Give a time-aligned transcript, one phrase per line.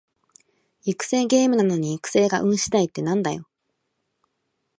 [0.83, 3.47] 育成ゲームなのに育成が運しだいってなんだよ